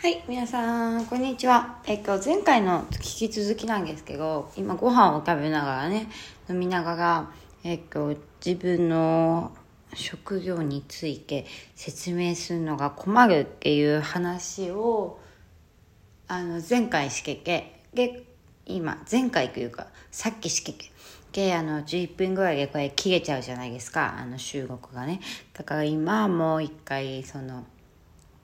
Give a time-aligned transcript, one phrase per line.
[0.00, 1.80] はい、皆さん、こんにちは。
[1.84, 6.06] えっと、前回の引き続きなんですけど、今ご飯を食べながらね、
[6.48, 7.32] 飲みながら、
[7.64, 8.14] えっと、
[8.44, 9.50] 自分の
[9.94, 15.18] 職業について説明するのが困るっていう話を、
[16.28, 18.22] あの、前回しけけ、で、
[18.66, 20.92] 今、前回というか、さっきしけけ、
[21.32, 25.18] で、あの、11分ぐらいでこれ切れちゃうじゃないですか、あの、収録がね。
[25.54, 27.66] だから今、もう一回、その、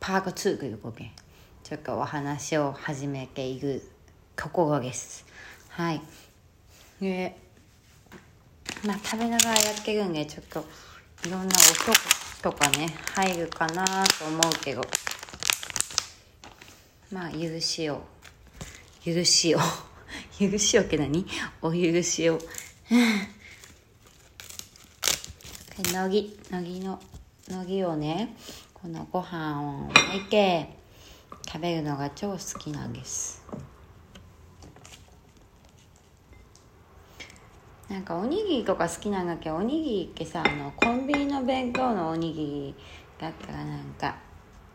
[0.01, 1.13] パート2ということで、
[1.65, 3.83] ちょっとお話を始めている
[4.37, 5.25] ところです。
[5.71, 6.03] はい。
[7.01, 7.39] で、
[8.87, 10.63] まあ食べながらやってるんで、ちょっと
[11.27, 11.55] いろんな
[12.43, 14.83] 音とかね、入るかなと思うけど、
[17.11, 18.03] まあ許しを、
[19.03, 19.59] 許しを、
[20.39, 21.27] 許しをって何？
[21.63, 22.39] お許しを。
[25.95, 27.01] のぎ、のぎの、
[27.49, 28.37] のぎをね、
[28.75, 30.84] このご飯を巻いて
[31.47, 33.43] 食べるのが超好きなんです。
[37.89, 42.75] なんかおにぎりとか好きなんだけどおにぎりってさあのコンビニの弁当のおにぎり
[43.19, 44.17] だったらなんか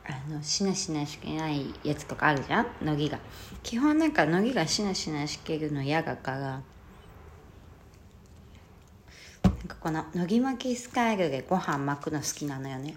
[0.06, 2.68] あのしなしなしけないやつとかあるじゃん？
[2.86, 3.20] のぎが。
[3.62, 6.62] 基本なんかのぎがしなしなしけるの嫌だから。
[9.44, 12.96] なんかこののぎ巻きスタイルでご飯巻くの好きなのよね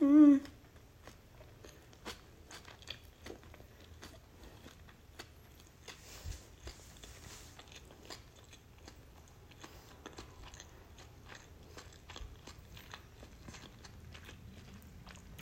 [0.00, 0.40] うん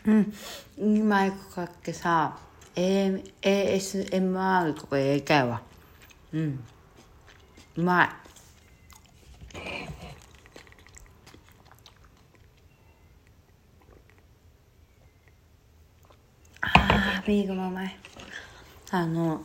[0.06, 0.32] うん、
[0.78, 2.38] いいマイク買ってさ、
[2.76, 5.62] AM ASMR とかやりたいわ。
[6.32, 6.64] うん。
[7.76, 8.08] うまい。
[16.60, 17.96] あー、ビールもうまい。
[18.92, 19.40] あの、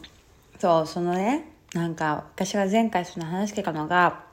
[0.60, 4.26] そう、そのね、なんか、私が前回その話してたのが、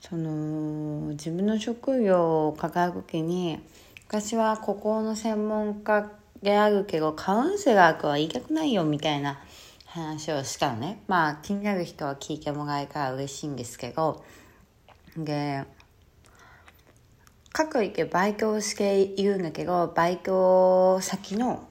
[0.00, 3.60] その、自分の職業を抱えるときに、
[4.08, 6.10] 私はここの専門家
[6.42, 9.38] であるけどカウンセラーとは言いたくないよみたいな
[9.84, 11.02] 話をしたのね。
[11.08, 14.24] まあ気になる人は聞いてもらえたら嬉しいんですけど。
[15.18, 15.64] で
[17.52, 21.68] 各池バイトをしているんだけどバイト先の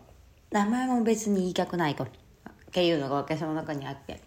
[0.51, 2.03] 名前も別に言いたくないと。
[2.03, 2.07] っ
[2.71, 4.21] ていうのが私の中にあって。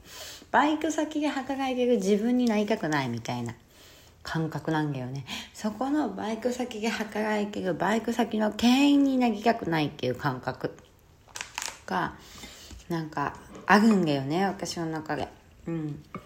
[0.50, 3.54] バイト先で働いてる自分になりたくないみたいな。
[4.22, 5.25] 感覚なんだよね。
[5.54, 10.76] そこのバイク先で働いてるバイク先の店員になりたくないっていう感覚
[11.86, 12.14] が
[12.88, 13.36] なんか
[13.66, 15.28] あるんだよね私の中で。
[15.66, 16.03] うん。
[16.03, 16.20] だか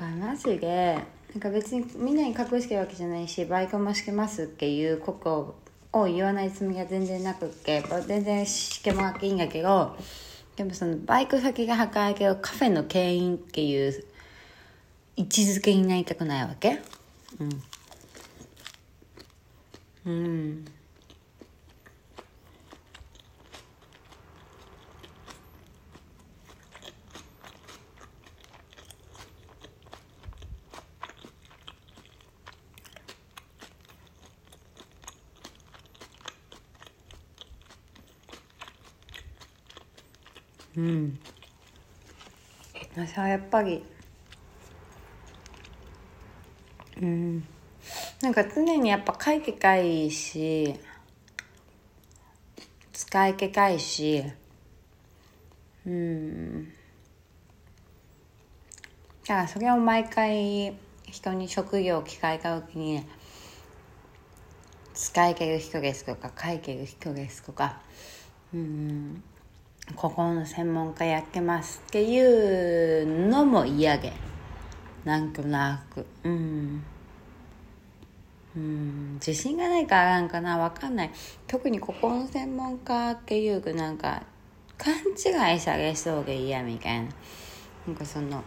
[0.00, 0.98] らマジで
[1.32, 5.56] なんか別にみんなに隠してるわけじゃないしバイクもしてますっていうこと
[5.92, 9.96] を言わないつもりが全然なくって全然してもらっていいんだけど
[10.56, 14.04] でもそのバイク先が働いてるカフェの店員っていう
[15.16, 16.80] 位置づけになりたくないわけ。
[17.38, 17.62] うん。
[20.04, 20.74] うん。
[40.76, 41.18] うん。
[42.94, 43.82] 私はやっぱり
[47.02, 47.44] うん。
[48.22, 50.74] なんか常にやっぱ書いてたいし
[52.92, 54.22] 使いけたいし
[55.84, 56.72] うん。
[59.26, 60.74] だからそれを毎回
[61.04, 63.04] 人に職業を聞かれた時に
[64.94, 67.80] 使いける人ですとか書いてる人ですとか
[68.54, 69.24] うん。
[69.96, 74.12] ここの専門家やってますっていうのも嫌で
[75.04, 76.06] なんとなく。
[76.24, 76.84] うん。
[78.56, 79.14] うん。
[79.14, 81.10] 自信がないからなんかなわかんない。
[81.46, 84.22] 特にここの専門家っていうなんか
[84.78, 87.08] 勘違いされそうで嫌みたいな。
[87.86, 88.44] なんかその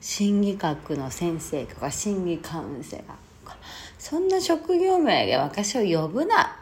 [0.00, 3.14] 心理学の先生とか心理カウンセラーと
[3.50, 3.56] か。
[3.98, 6.60] そんな職業名で私を呼ぶな。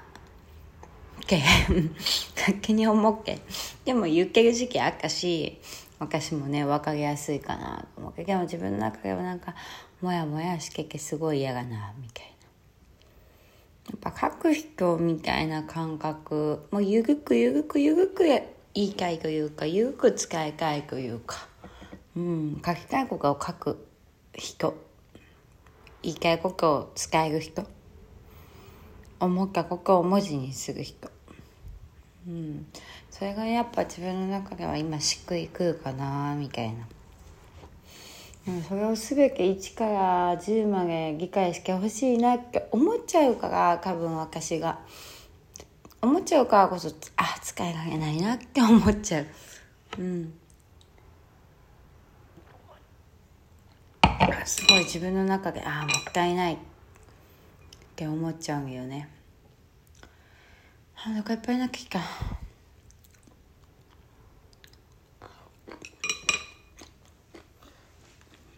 [1.22, 1.40] って
[2.36, 3.38] 勝手に思って
[3.84, 5.58] でも言ってる時期あったし
[6.02, 9.54] 私もね分かりやすいかなと思ってでも自分の中ではなんか
[10.00, 12.32] モヤモヤしててすごい嫌だなみたいな。
[13.90, 18.44] やっぱ書く人みたいな感覚もうゆるくゆるくゆるく言
[18.74, 21.48] いたいというかゆるく使いたいというか
[22.16, 23.86] うん書きたいことを書く
[24.34, 24.74] 人。
[26.02, 27.64] 言いたいことを伝える人。
[29.20, 31.10] 思ったことを文字にする人。
[32.26, 32.66] うん。
[33.22, 36.88] それがやっぱ自分の中では今しっくりくるかなみたいな。
[38.44, 44.80] でもそれを全て1から10まで理解してほしいなって思っちゃうから多分私が。
[46.00, 49.26] 思っちゃうからこそあ使いられないなって思っちゃう。
[50.00, 50.34] うん。
[54.44, 56.58] すごい自分の中でああもったいないっ
[57.94, 59.08] て思っちゃうんよね。
[60.96, 62.00] あお腹いっぱいなきた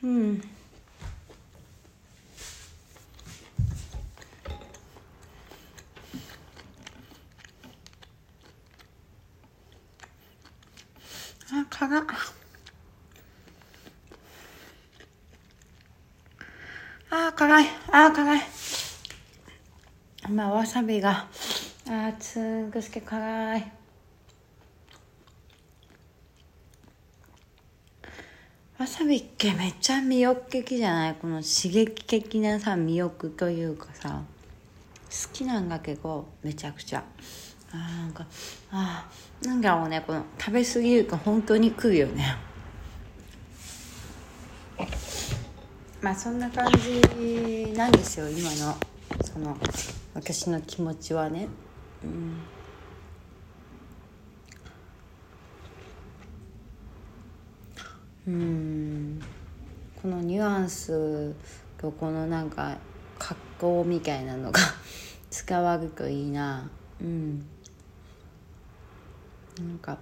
[0.05, 0.43] うん。
[11.51, 12.05] あ辛っ。
[17.11, 17.67] あ辛い。
[17.91, 18.43] あ辛い。
[20.29, 21.29] 今わさびが。
[21.89, 23.84] あつんくすけ辛い。
[28.96, 34.23] さびってめっちゃ魅力的じゃないこの刺激的なさ魅力というかさ
[35.11, 37.02] 好きなんだけどめちゃくちゃ
[37.73, 38.25] あーなんか
[38.70, 41.06] あーなんだろうねこの食べ過ぎる。
[41.06, 42.37] と本当に食うよね
[46.00, 48.76] まあそんな感じなんですよ今の
[49.25, 49.56] その
[50.14, 51.49] 私の気持ちはね
[52.05, 52.37] うん
[58.26, 59.21] うん。
[60.00, 61.35] このニュアンス
[61.79, 62.76] とこのなんか
[63.19, 64.61] 格好みたいなのが
[65.31, 66.71] 使わるといいな。
[67.00, 67.47] うん
[69.59, 69.99] なんか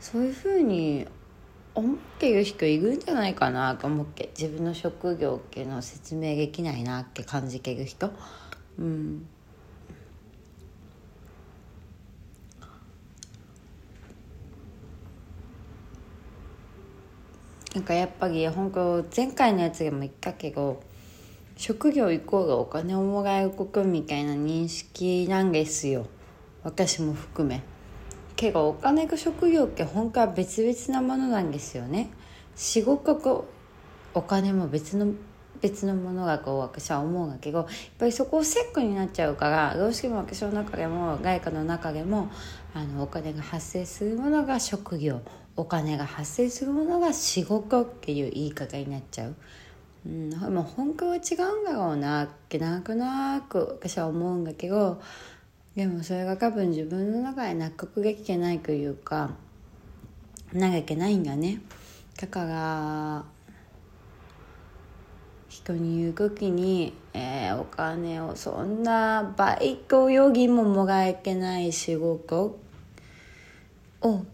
[0.00, 1.06] そういうふうに
[1.74, 4.30] 思ってる人いるんじゃないかなと思って。
[4.38, 8.10] 自分の職業っていうのを説明できないなって感じてる人。
[8.78, 9.26] うん。
[17.74, 20.82] なんかやっぱり本当前回のやつでも言ったけど
[21.56, 26.06] 職業イコールお金をもらえることみたいな認識なんですよ。
[26.64, 27.62] 私も含め。
[28.34, 32.10] けどお金と職業って本当は別々なものなんですよね。
[32.56, 33.46] 仕事と
[34.14, 35.12] お金も別の
[35.60, 37.68] 別のものがこう私は思うんだけどやっ
[37.98, 42.30] ぱりそこをセックになっちゃうからどうしても私の中でも外貨の中でも
[42.72, 45.20] あのお金が発生するものが職業。
[45.60, 49.34] お金が発生するものが仕事っていう言い方になっちゃう。
[50.06, 55.02] うん、もう本当は違うんだろうなってなんとなく私は思うんだけど
[55.74, 59.32] でもそれが多分自分の中で納得できてないというか
[60.54, 61.60] 投げてないんだね
[62.18, 63.24] だから
[65.50, 72.58] 人に言う時に、えー、お金をそんなバイトよりももらえてない仕事
[74.00, 74.24] を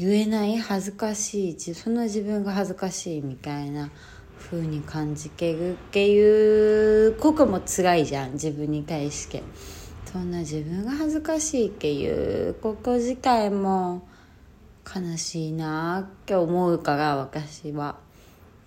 [0.00, 3.90] 言えない恥ずかしいその自分が恥ずかしいみたいな
[4.38, 8.32] 風に感じけるっていうことも辛いじゃん。
[8.32, 9.42] 自分に対して。
[10.10, 14.08] そんな自分が恥ずかしいっていうこと自体も
[14.84, 17.98] 悲しいなって思うから私は。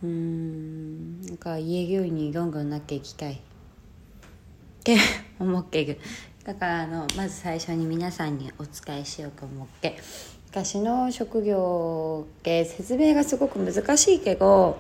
[0.04, 3.34] うんなんか言えるようにどんどんなっていきたい。
[3.34, 3.38] っ
[4.84, 4.98] て
[5.40, 6.00] 思ってる。
[6.44, 9.98] だからあのまず最初に皆さんにお伝えしようと思って。
[10.54, 14.78] 私の職業って説明がすごく難しいけど、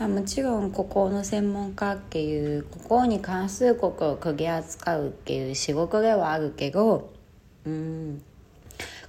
[0.00, 7.12] まあ、もちろんここの専門家っていうここに関することを取り扱うっていう仕事ではあるけど
[7.64, 8.22] うん。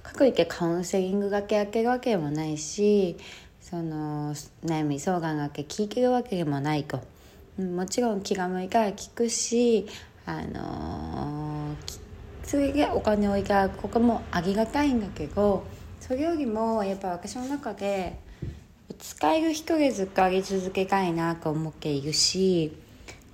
[0.04, 3.16] かくいってカウンセリングがけやけるわけでもないし
[3.60, 4.32] その
[4.64, 7.00] 悩み相談がけ聞いてるわけでもないと、
[7.58, 9.88] うん、もちろん気が向いたら聞くし
[10.24, 11.98] あのー、
[12.44, 15.64] それでお金をいただくこともありがたいんだけど
[16.00, 18.18] それよりもやっぱ私の中で
[18.98, 22.76] 使える人でずっとあり続けたいなと思っているし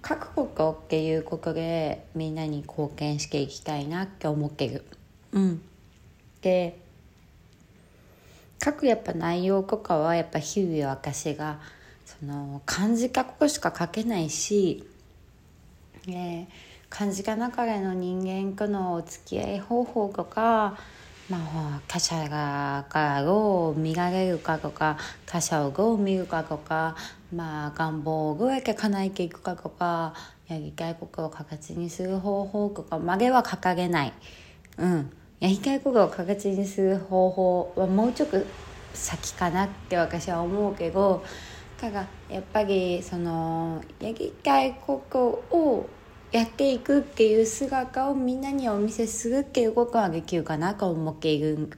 [0.07, 4.85] 書くことっていうことでみんなに貢献していきたいなって思ってる。
[5.33, 5.62] うん、
[6.40, 6.78] で
[8.62, 11.61] 書くやっぱ内容とかはやっぱ日々私が
[12.04, 14.85] その漢字書くしか書けないし、
[16.07, 16.47] えー、
[16.88, 20.76] 漢字家中での人間とのお付き合い方法とか
[21.30, 26.96] まあ、他者がからどう見られるかとか他者をどう見るかとか、
[27.34, 30.14] まあ、願望をどうやって叶えていくかとか
[30.48, 34.12] やりたいことを形にする方法とかまでは掲げない、
[34.78, 35.10] うん、
[35.40, 38.38] やりたいことを形にする方法はもうちょっと
[38.92, 41.24] 先かなって私は思うけど
[41.80, 45.88] ただやっぱりそのやりたいことを
[46.32, 51.68] やっていくっていう姿をみんなにお見せするっていうことができるかなと思っている。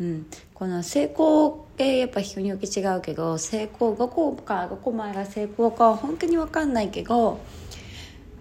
[0.00, 7.38] うん、この成功ってやっぱ人によって違うけど成功どこかどこまでが成功かは本当に分かんないけど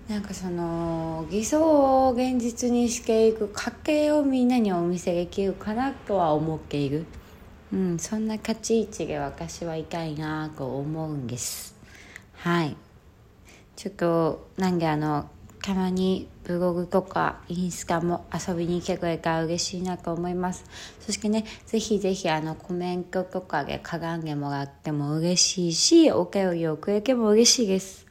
[0.07, 7.05] なんかその偽装を現実にしていく過程をみんなにお見せできるかなとは思っている、
[7.73, 11.75] うん、そんな立ち位置で私はいたいなと思うんです。
[12.35, 12.77] はい。
[13.75, 15.29] ちょっとなんであの
[15.61, 20.65] たまにブログとかインスタも遊びに来てくれたら嬉しいなと思います。
[20.99, 28.07] そしてねぜひぜひあのコメントとかでかがんでもらっても嬉しいしお便りをくれても嬉しいです。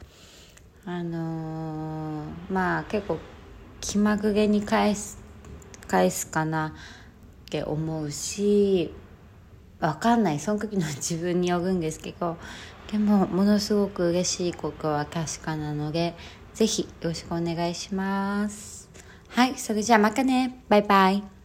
[0.84, 3.18] あのー、まあ結構
[3.80, 5.18] 気まぐれに返す
[5.86, 6.74] 返すかな
[7.46, 8.92] って思うし
[9.80, 10.38] 分かんない。
[10.38, 12.36] その時の自分によるんですけど
[12.90, 16.14] でもものすごく嬉しいことは確かなので
[16.58, 18.90] ぜひよろしくお願いします。
[19.28, 20.58] はい、それじゃあまたね。
[20.68, 21.37] バイバイ。